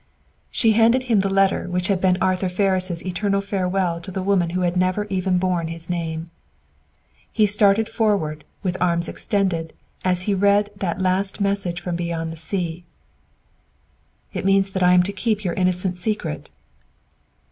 [0.49, 4.49] She handed him the letter which had been Arthur Ferris' eternal farewell to the woman
[4.49, 6.31] who had never even borne his name.
[7.31, 12.37] He started forward, with arms extended, as he read that last message from beyond the
[12.37, 12.83] sea.
[14.33, 16.49] "It means that I am to keep your innocent secret!"